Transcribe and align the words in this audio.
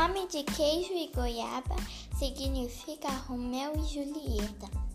nome 0.00 0.26
de 0.28 0.42
queijo 0.44 0.94
e 0.94 1.10
goiaba 1.14 1.76
significa 2.18 3.10
Romeu 3.28 3.74
e 3.76 3.84
Julieta. 3.84 4.89